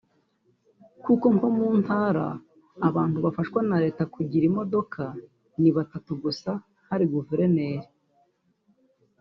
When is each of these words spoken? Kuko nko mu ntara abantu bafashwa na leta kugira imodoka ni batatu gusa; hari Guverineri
Kuko 1.03 1.25
nko 1.35 1.47
mu 1.55 1.67
ntara 1.81 2.25
abantu 2.87 3.17
bafashwa 3.25 3.59
na 3.69 3.77
leta 3.83 4.03
kugira 4.13 4.43
imodoka 4.49 5.01
ni 5.61 5.69
batatu 5.75 6.11
gusa; 6.23 6.49
hari 6.89 7.05
Guverineri 7.15 7.87